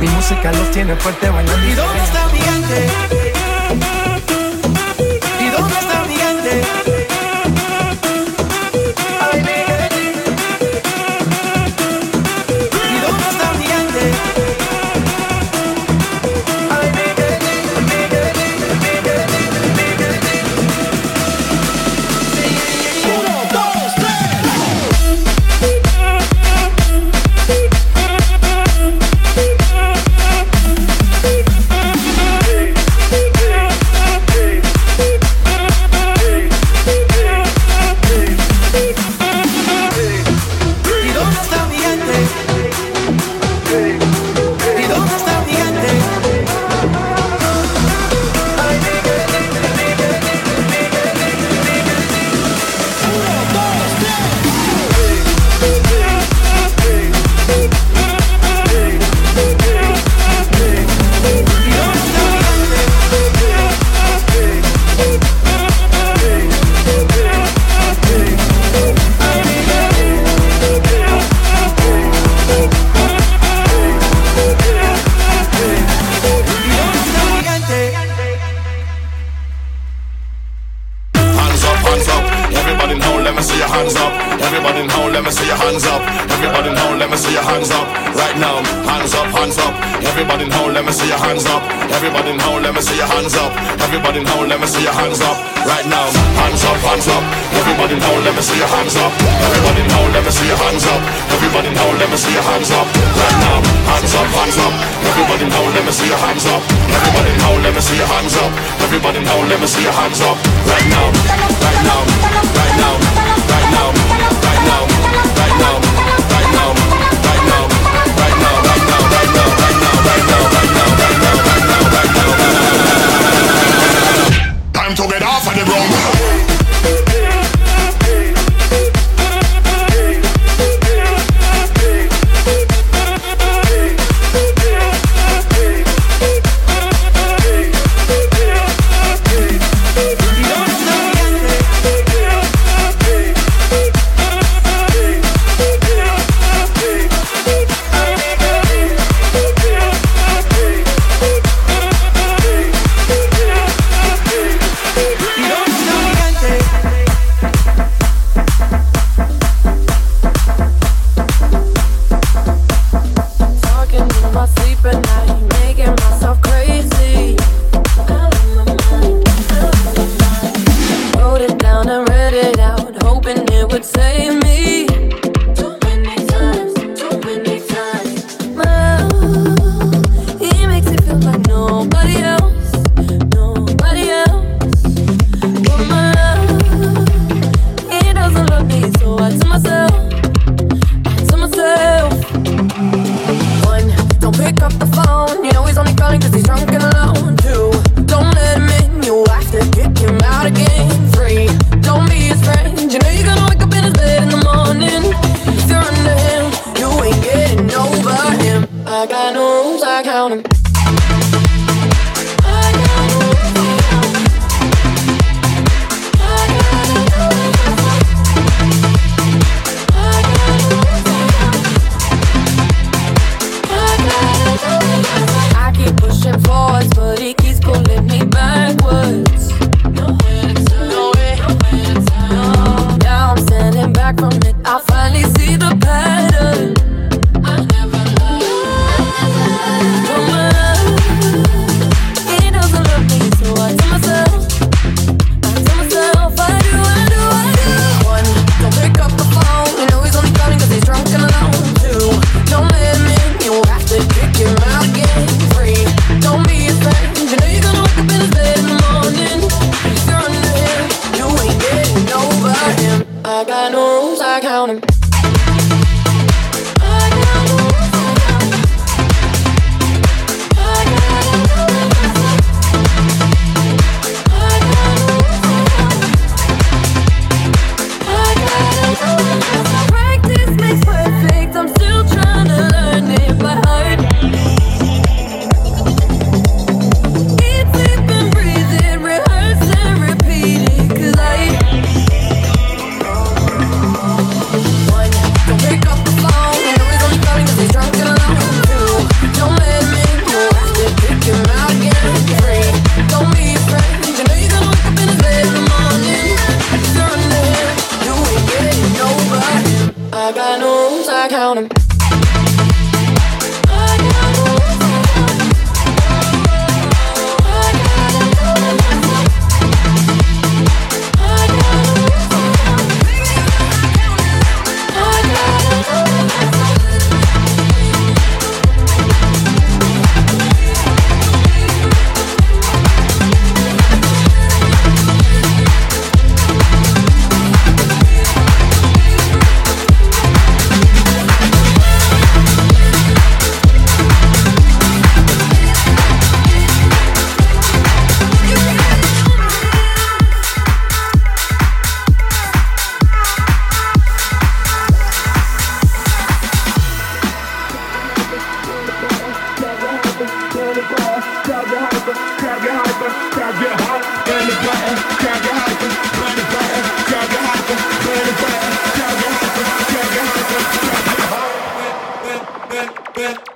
Mi 0.00 0.08
música 0.08 0.52
los 0.52 0.70
tiene 0.70 0.94
fuerte 0.96 1.30
bailando. 1.30 1.66
¿Y 1.66 1.74
dónde 1.74 2.04
está 2.04 2.28
mi? 2.28 4.03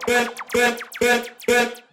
Пэт, 0.08 0.30
пэт, 0.52 0.78
пэт, 0.98 1.24
пэт. 1.44 1.87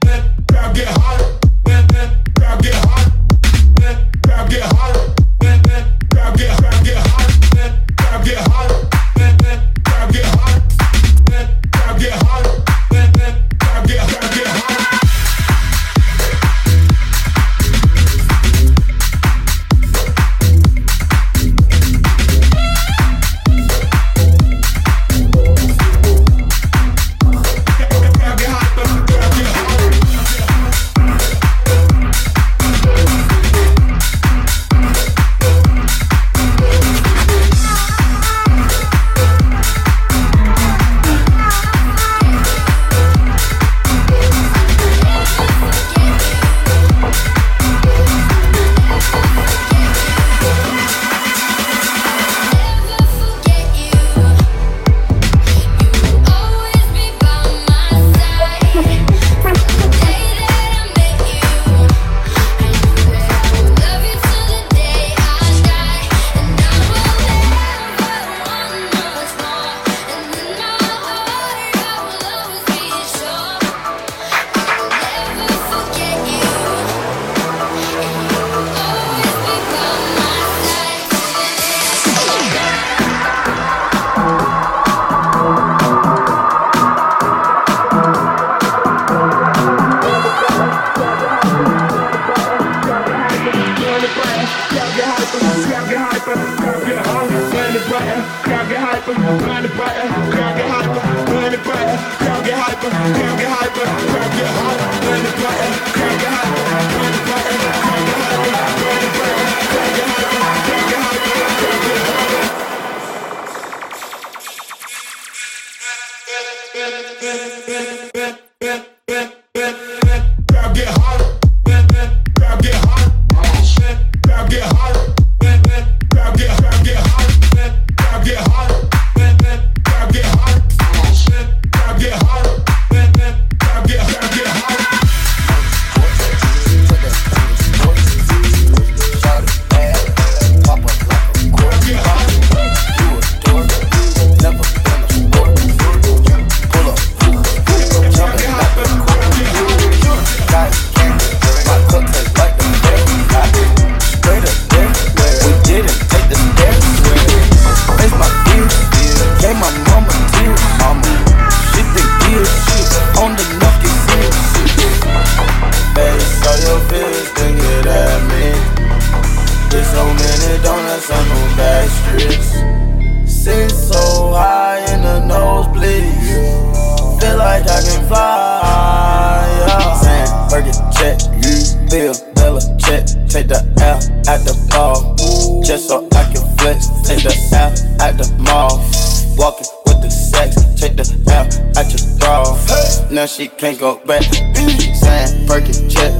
Now 193.25 193.29
she 193.29 193.47
can't 193.47 193.79
go 193.79 193.97
back. 194.05 194.21
Sign, 194.21 195.47
Perkin, 195.47 195.89
check, 195.89 196.13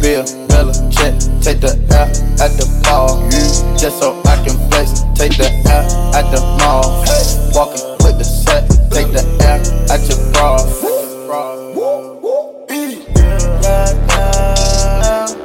Bill, 0.00 0.22
Miller, 0.46 0.72
check. 0.88 1.14
Take 1.42 1.60
the 1.60 1.74
L 1.90 2.06
at 2.38 2.52
the 2.54 2.66
ball, 2.84 3.28
just 3.76 3.98
so 3.98 4.20
I 4.24 4.36
can 4.44 4.56
flex. 4.70 5.02
Take 5.18 5.36
the 5.36 5.50
L 5.66 6.14
at 6.14 6.30
the 6.30 6.40
mall, 6.58 7.02
walking 7.54 7.82
with 8.04 8.18
the 8.18 8.24
set. 8.24 8.68
Take 8.92 9.10
the 9.10 9.24
L 9.42 9.60
at 9.90 10.00
your 10.08 10.18
bra. 10.32 10.58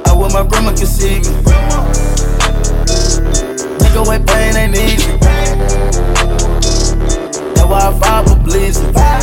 I 0.06 0.12
wish 0.16 0.32
my 0.32 0.46
grandma 0.46 0.70
could 0.70 0.86
see 0.86 1.18
me. 1.18 1.30
Take 3.80 3.96
away 3.96 4.18
pain 4.24 4.56
ain't 4.56 4.76
easy. 4.76 5.10
That's 7.54 7.66
why 7.66 7.80
I 7.82 7.98
fight 7.98 8.28
for 8.28 8.36
bleeding. 8.44 9.13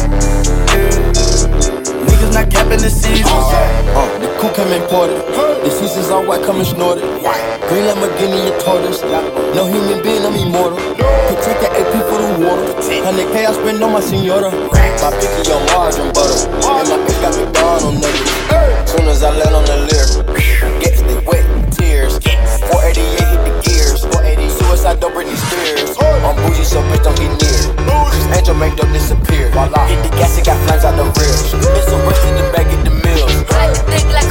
Niggas 2.32 2.34
not 2.34 2.50
capping 2.50 2.80
the 2.80 2.90
season. 2.90 3.28
Uh, 3.28 4.08
the 4.20 4.28
coupe 4.40 4.56
come 4.56 4.72
imported. 4.72 5.18
The 5.64 5.70
seasons 5.70 6.10
all 6.10 6.26
white, 6.26 6.44
come 6.44 6.58
and 6.58 6.68
snorted. 6.68 7.04
Green 7.68 7.84
Lamborghini, 7.84 8.48
your 8.48 8.60
tortoise. 8.62 9.02
No 9.56 9.68
human 9.68 10.02
being, 10.02 10.24
I'm 10.24 10.36
immortal. 10.36 10.78
Protect 11.28 11.60
the 11.62 11.70
AP 11.76 11.94
for 12.08 12.20
the 12.24 12.48
water. 12.48 12.64
100K 12.80 13.36
I 13.46 13.54
spend 13.54 13.84
on 13.84 13.92
my 13.92 14.00
senora. 14.00 14.52
My 14.52 15.12
picky 15.20 15.52
on 15.52 15.66
margin 15.74 16.12
butter. 16.14 16.48
And 16.48 16.88
my 16.88 16.98
bitch 17.04 17.22
got 17.22 17.36
me 17.36 17.44
gone 17.54 17.84
on 17.84 17.96
nuggets. 18.00 18.92
Soon 18.92 19.08
as 19.08 19.24
I 19.24 19.32
land 19.36 19.56
on 19.56 19.66
the 19.66 19.78
lyric, 19.92 20.82
gets 20.82 21.02
they 21.02 21.20
wet 21.26 21.46
tears. 21.74 22.18
488 22.20 22.32
hit 22.32 23.00
the 23.00 23.22
gears. 23.28 23.41
Suicide 24.82 25.00
don't 25.00 25.14
bring 25.14 25.28
these 25.28 25.38
Spears. 25.38 25.96
I'm 26.02 26.36
bougie, 26.42 26.66
so 26.66 26.82
bitch 26.90 27.04
don't 27.04 27.14
get 27.14 27.30
near. 27.38 28.34
Angel 28.34 28.56
make 28.56 28.76
them 28.76 28.92
disappear. 28.92 29.52
Hit 29.54 30.02
the 30.02 30.10
gas, 30.18 30.40
it 30.40 30.46
got 30.46 30.58
flames 30.66 30.84
out 30.84 30.98
the 30.98 31.06
rear. 31.06 31.38
It's 31.78 31.94
a 31.94 31.98
rush 32.02 32.26
in 32.26 32.34
the 32.34 32.50
back, 32.50 32.66
get 32.66 32.82
the 32.82 32.90
mills. 32.90 33.30
Ride 33.54 33.78
the 33.78 33.82
dick 33.94 34.10
like 34.10 34.31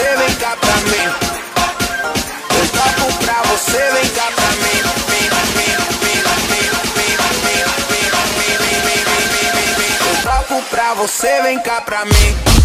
você, 0.00 0.16
vem 0.16 0.34
cá 0.36 0.56
pra 0.56 0.76
mim. 0.76 1.04
Eu 2.56 2.68
toco 2.68 3.12
pra 3.24 3.42
você, 3.42 3.90
vem 3.92 4.08
cá 4.10 4.32
pra 4.34 4.50
mim. 4.56 4.80
Eu 10.06 10.22
toco 10.22 10.62
pra 10.70 10.94
você, 10.94 11.42
vem 11.42 11.58
cá 11.60 11.80
pra 11.82 12.04
mim. 12.06 12.59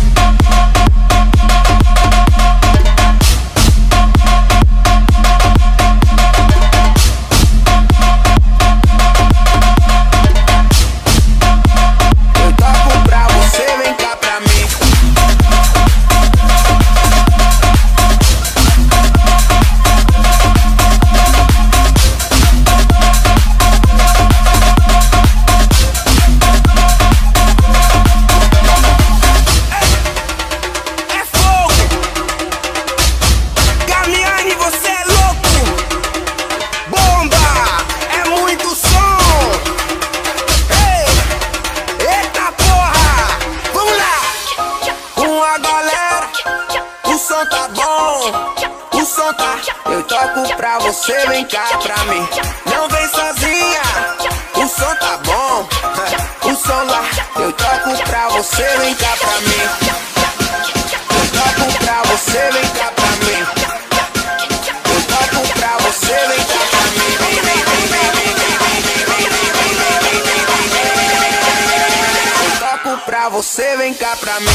para 74.21 74.39
mí. 74.39 74.54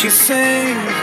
She 0.00 0.10
sings. 0.10 0.97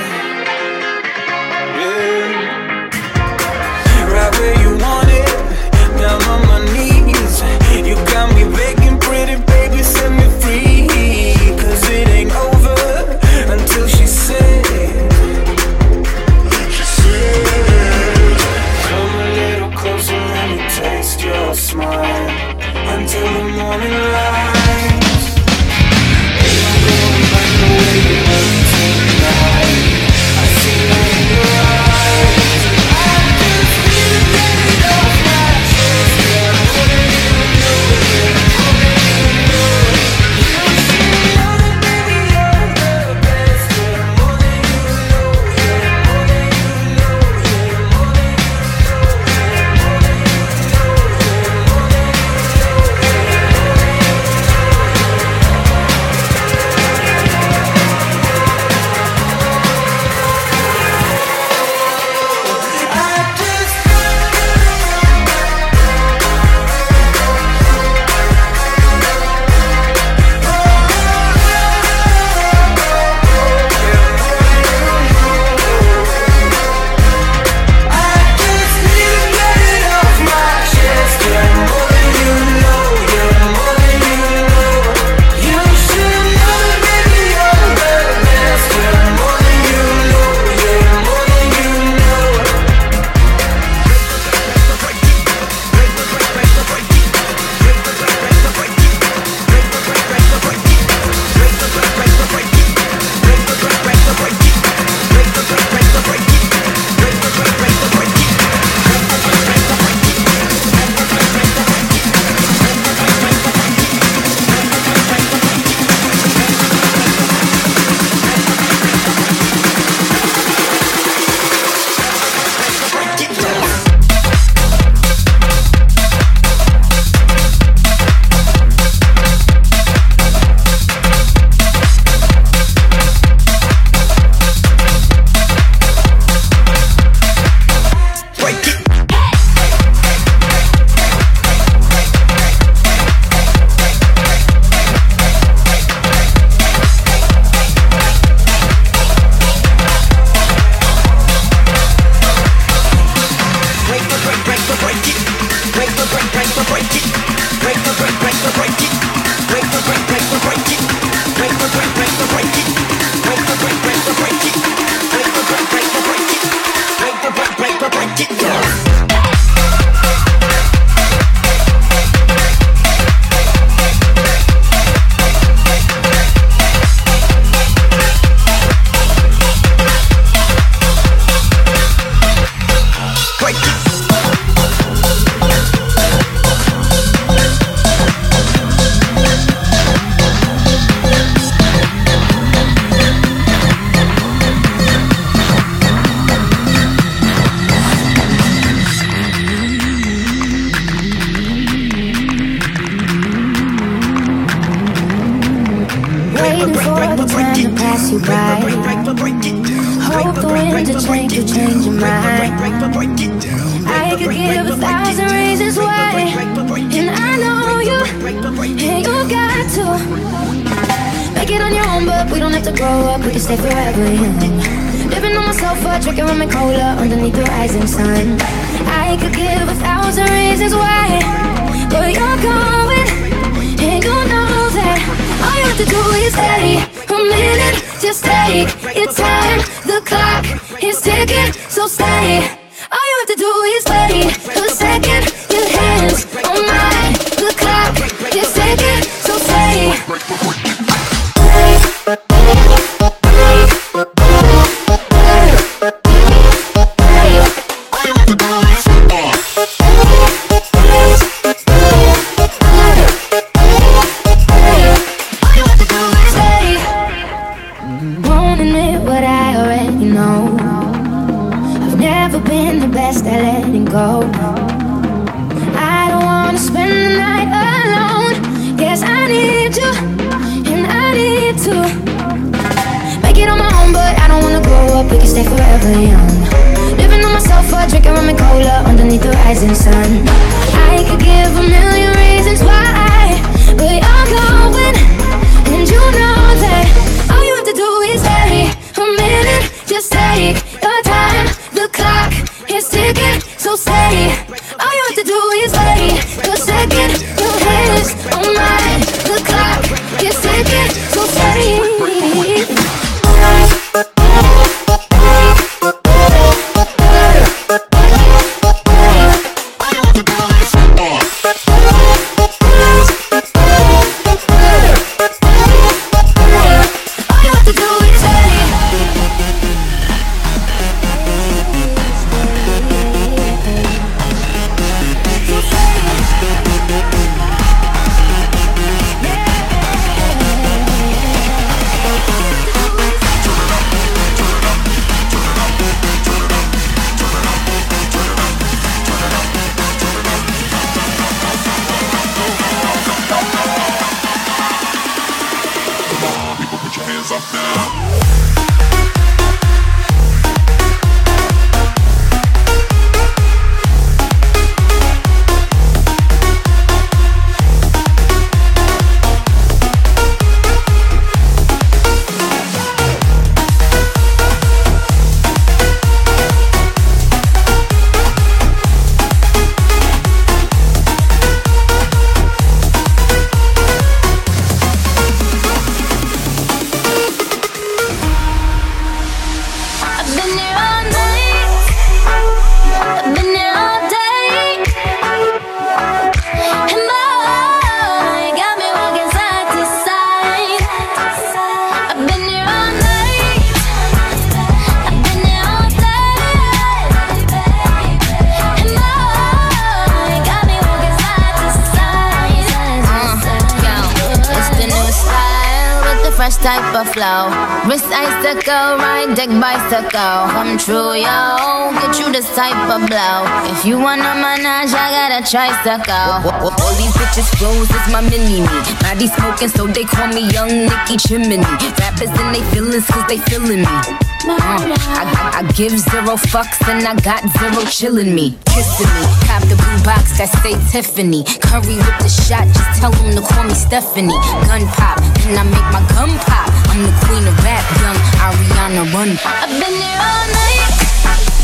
Type 422.55 422.87
of 422.87 423.03
blow. 423.11 423.43
If 423.67 423.83
you 423.83 423.99
wanna 423.99 424.31
manage, 424.39 424.95
I 424.95 425.11
got 425.11 425.31
a 425.35 425.41
tricycle. 425.43 426.39
All 426.71 426.95
these 426.95 427.11
bitches 427.19 427.51
flows 427.59 427.91
is 427.91 428.05
my 428.15 428.21
mini 428.21 428.63
me. 428.63 428.79
Body 429.03 429.27
smoking, 429.27 429.67
so 429.67 429.85
they 429.87 430.05
call 430.05 430.27
me 430.31 430.47
Young 430.55 430.71
Nicky 430.87 431.17
Chimney. 431.19 431.59
Rappers 431.99 432.31
and 432.31 432.55
they 432.55 432.63
feelings, 432.71 433.05
cause 433.11 433.27
they 433.27 433.39
feeling 433.51 433.83
me. 433.83 434.25
Uh, 434.47 434.55
I, 434.55 435.25
I, 435.25 435.59
I, 435.59 435.71
give 435.73 435.97
zero 435.97 436.37
fucks 436.37 436.77
and 436.87 437.01
I 437.03 437.17
got 437.25 437.41
zero 437.57 437.81
chillin' 437.89 438.31
me, 438.31 438.55
kissing 438.69 439.09
me. 439.17 439.25
Cop 439.49 439.65
the 439.65 439.73
blue 439.75 439.99
box 440.05 440.37
that 440.37 440.53
say 440.61 440.77
Tiffany. 440.93 441.43
Curry 441.65 441.97
with 441.97 442.17
the 442.21 442.29
shot, 442.29 442.69
just 442.69 443.01
tell 443.01 443.09
them 443.09 443.33
to 443.33 443.41
call 443.41 443.65
me 443.65 443.73
Stephanie. 443.73 444.37
Gun 444.69 444.85
pop, 444.93 445.17
then 445.41 445.57
I 445.57 445.65
make 445.65 445.89
my 445.89 446.03
gun 446.13 446.37
pop. 446.45 446.69
I'm 446.93 447.01
the 447.09 447.13
queen 447.25 447.41
of 447.49 447.57
rap, 447.65 447.83
young 447.99 448.19
Ariana 448.37 449.03
Run. 449.11 449.33
I've 449.43 449.73
been 449.81 449.97
here 449.97 450.21
all 450.21 450.45
night, 450.53 450.84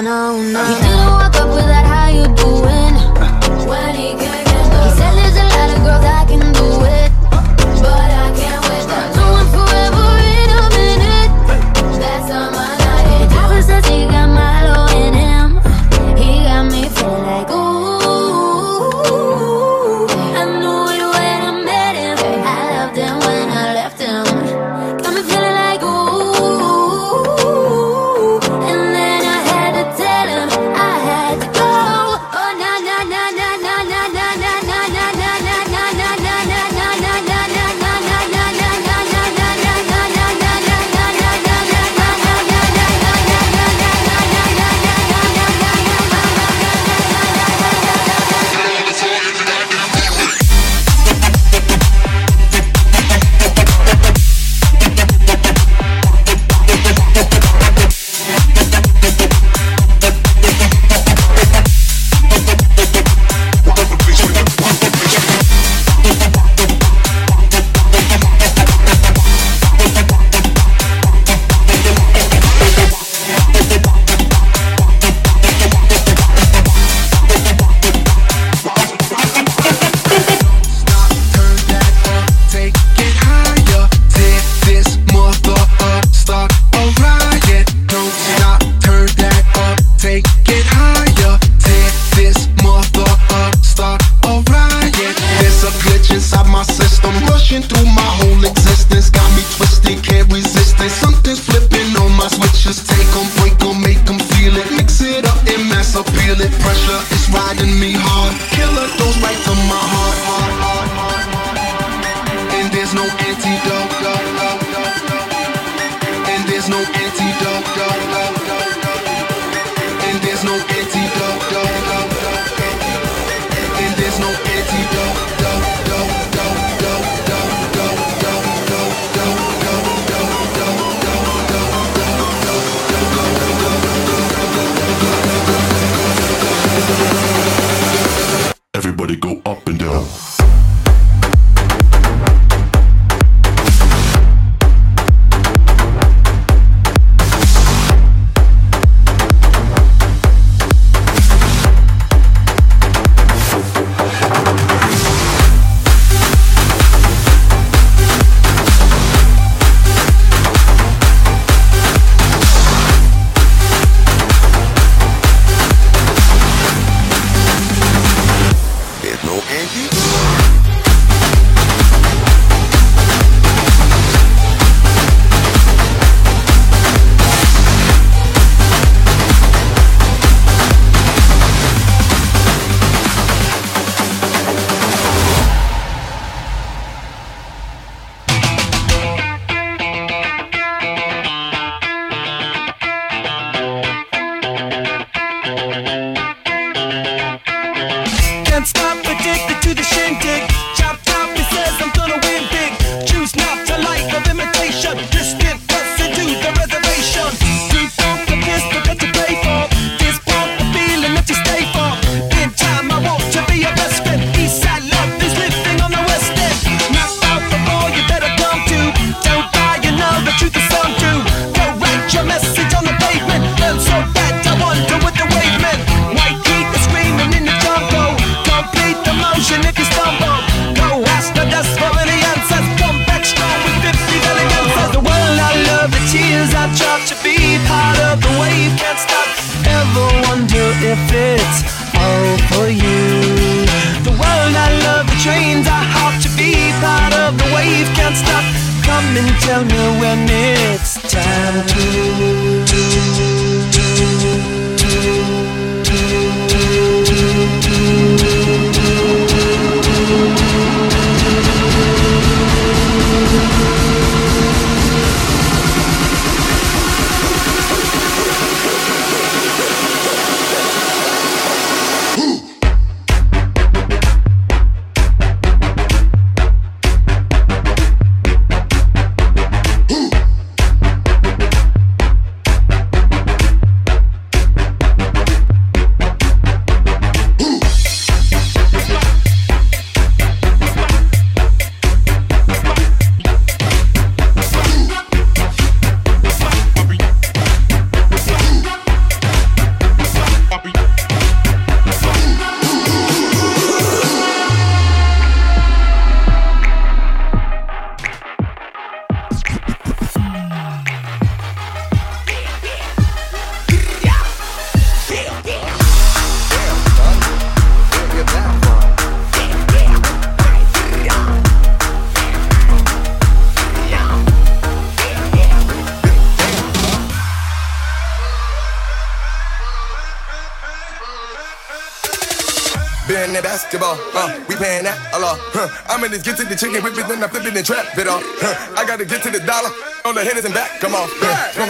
no, 0.00 0.40
no. 0.40 0.62
You 0.62 0.80
know 0.80 1.27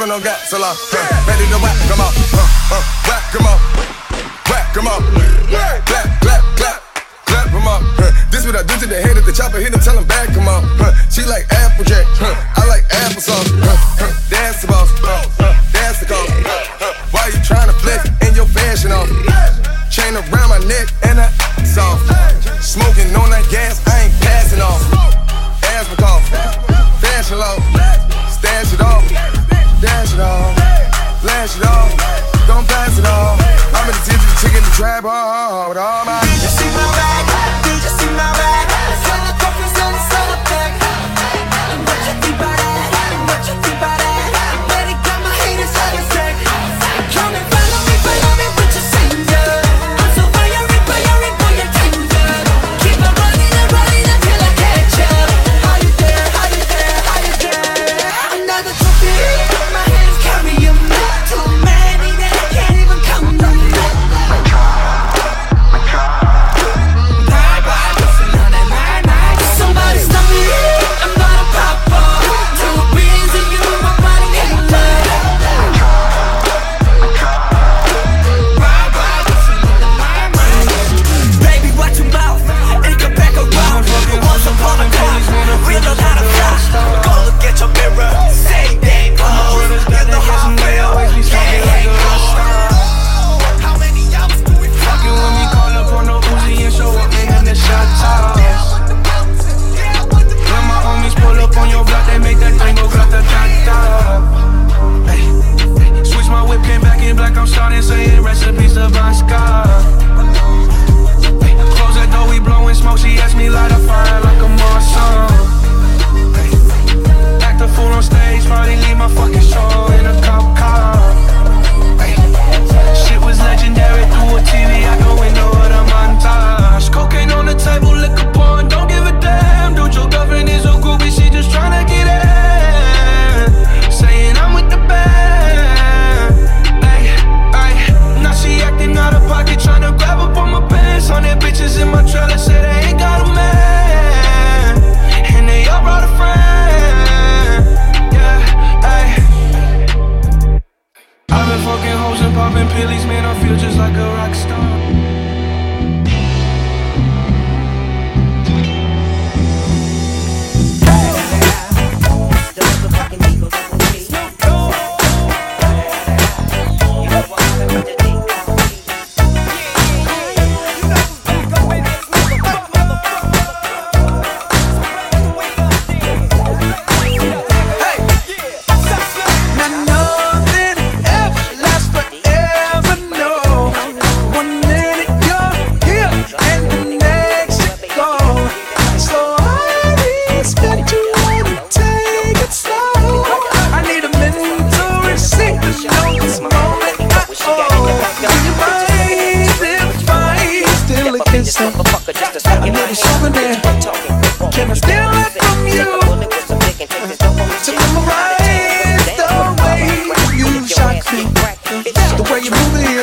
no 0.09 0.19
gap 0.21 0.49
till 0.49 0.98
smash 31.47 31.57
it 31.57 31.67
all. 31.67 31.89
Don't 32.47 32.67
pass 32.67 32.99
it 32.99 33.07
all. 33.07 33.37
I'm 33.75 33.89
in 33.89 33.95
the 33.95 34.03
teach 34.05 34.53
you 34.53 34.61
the 34.61 34.75
trap 34.75 35.05
hard 35.05 35.53
oh, 35.53 35.67
oh, 35.67 35.69
with 35.69 35.79
all 35.79 36.05
my. 36.05 36.28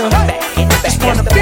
back, 0.10 0.28
back, 0.84 1.26
back, 1.26 1.35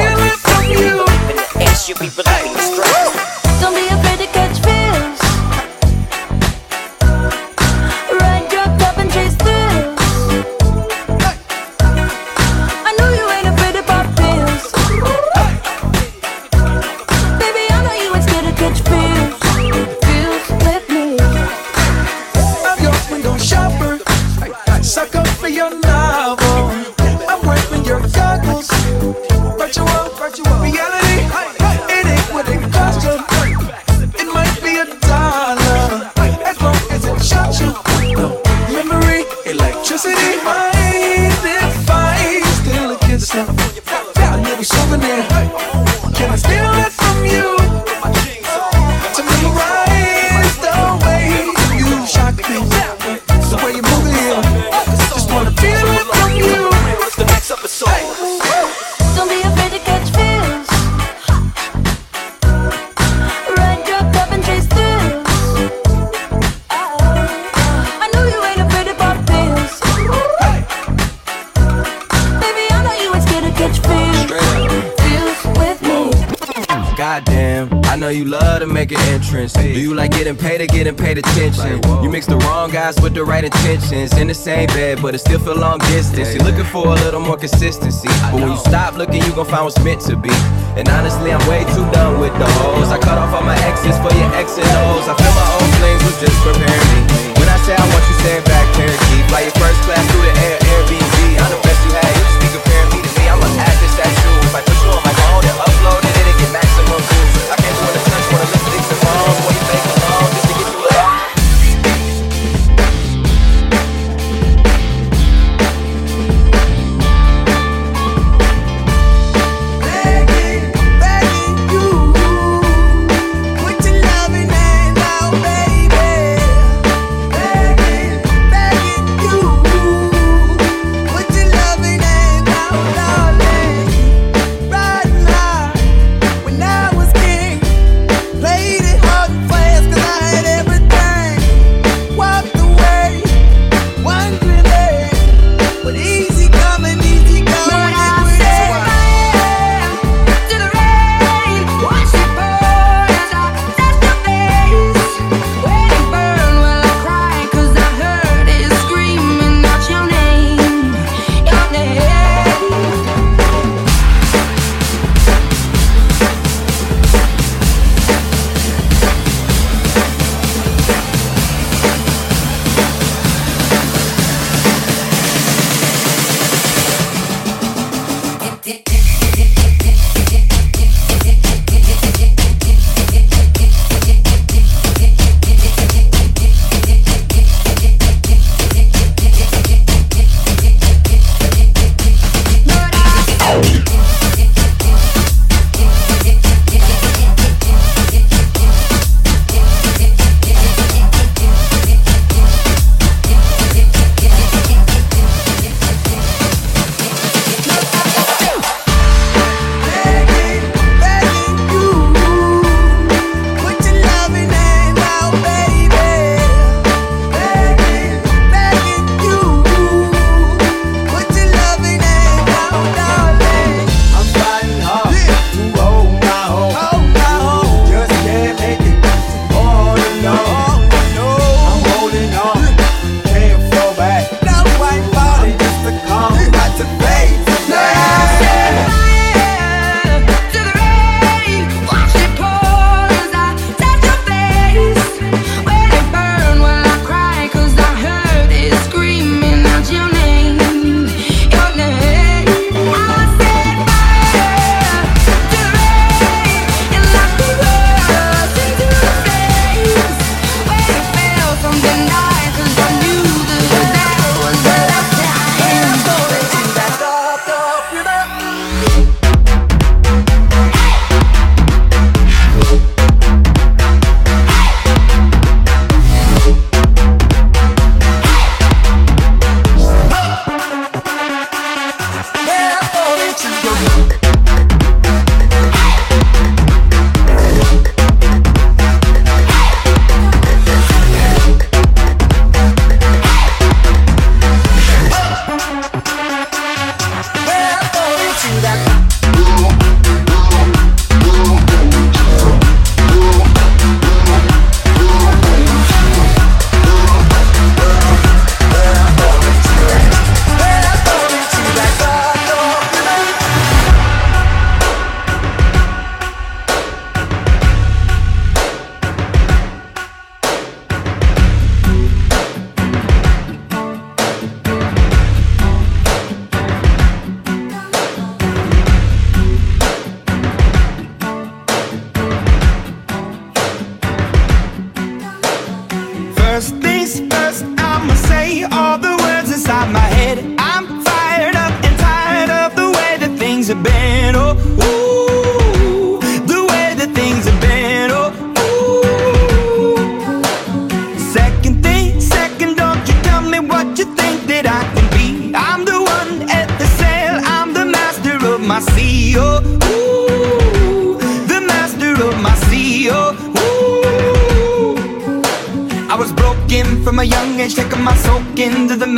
paid 81.13 81.25
attention? 81.25 81.81
You 82.03 82.09
mix 82.09 82.25
the 82.25 82.37
wrong 82.37 82.71
guys 82.71 82.99
with 83.01 83.13
the 83.13 83.23
right 83.23 83.43
intentions. 83.43 84.13
In 84.17 84.27
the 84.27 84.33
same 84.33 84.67
bed, 84.67 85.01
but 85.01 85.13
it 85.15 85.19
still 85.19 85.39
feel 85.39 85.55
long 85.55 85.79
distance. 85.93 86.33
You're 86.33 86.43
looking 86.43 86.65
for 86.65 86.87
a 86.87 86.95
little 87.05 87.19
more 87.19 87.37
consistency. 87.37 88.09
But 88.31 88.41
when 88.41 88.51
you 88.51 88.57
stop 88.57 88.95
looking, 88.95 89.21
you 89.23 89.33
gon' 89.33 89.45
find 89.45 89.65
what's 89.65 89.79
meant 89.83 90.01
to 90.09 90.15
be. 90.15 90.33
And 90.77 90.87
honestly, 90.89 91.31
I'm 91.31 91.43
way 91.47 91.63
too 91.75 91.85
done 91.91 92.19
with 92.19 92.33
the 92.39 92.49
hoes. 92.61 92.89
I 92.89 92.97
cut 92.97 93.17
off 93.17 93.33
all 93.33 93.43
my 93.43 93.57
exes 93.69 93.97
for 94.01 94.11
your 94.15 94.29
X 94.35 94.57
and 94.57 94.65
O's. 94.89 95.05
I 95.07 95.13
feel 95.13 95.33
my 95.37 95.47
own 95.59 95.69
flames 95.77 96.03
was 96.03 96.17
just 96.19 96.37
preparing 96.41 96.89
me. 96.93 97.01
When 97.37 97.49
I 97.49 97.57
say 97.65 97.75
I 97.75 97.85
want 97.85 98.03
you, 98.09 98.15
stand 98.23 98.43
back, 98.45 98.65
Cherokee. 98.75 99.21
Fly 99.29 99.41
your 99.45 99.55
first 99.61 99.79
class 99.85 100.03
through 100.09 100.25
the 100.25 100.33
air, 100.49 100.57
Airbnb. 100.59 101.17
I'm 101.37 101.51
the 101.51 101.61
best 101.61 101.79
you 101.85 101.93
had. 101.93 102.32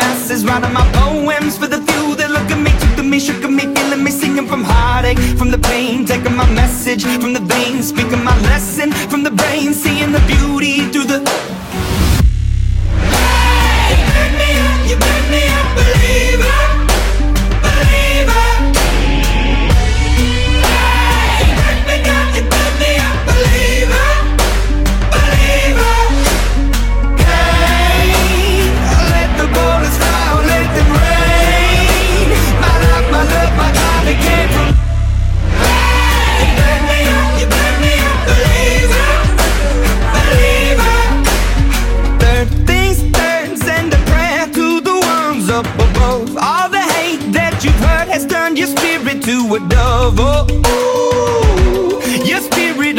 Masses, 0.05 0.45
writing 0.45 0.73
my 0.73 0.85
poems. 0.99 1.57
For 1.57 1.67
the 1.67 1.81
few 1.87 2.15
that 2.19 2.29
look 2.37 2.49
at 2.55 2.59
me, 2.65 2.71
took 2.81 2.93
to 2.99 3.03
me, 3.03 3.19
shook 3.19 3.43
at 3.43 3.53
me, 3.59 3.63
feeling 3.75 4.03
me, 4.05 4.11
singing 4.11 4.47
from 4.51 4.63
heartache, 4.63 5.21
from 5.39 5.49
the 5.55 5.61
pain, 5.71 6.05
taking 6.05 6.35
my 6.35 6.47
message 6.61 6.75
message 6.85 7.21
from 7.21 7.33
the 7.33 7.39
veins, 7.39 7.87
speaking 7.89 8.23
my 8.23 8.37
lesson 8.41 8.91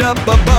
up 0.07 0.17
above. 0.25 0.56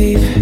Deep 0.00 0.39